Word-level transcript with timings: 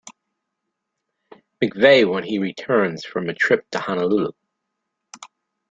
McVeigh 1.63 2.11
when 2.11 2.23
he 2.23 2.39
returns 2.39 3.05
from 3.05 3.29
a 3.29 3.35
trip 3.35 3.69
to 3.69 3.79
Honolulu. 3.79 4.31